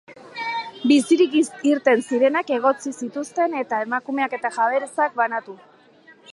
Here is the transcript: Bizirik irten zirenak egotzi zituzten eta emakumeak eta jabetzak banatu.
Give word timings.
Bizirik 0.91 1.35
irten 1.73 2.01
zirenak 2.07 2.49
egotzi 2.57 2.95
zituzten 3.03 3.55
eta 3.61 3.83
emakumeak 3.89 4.37
eta 4.41 4.55
jabetzak 4.59 5.17
banatu. 5.25 5.59